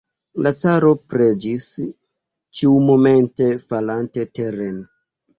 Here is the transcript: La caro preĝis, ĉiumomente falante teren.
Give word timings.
La 0.45 0.51
caro 0.59 0.87
preĝis, 1.09 1.65
ĉiumomente 2.59 3.49
falante 3.73 4.25
teren. 4.39 4.81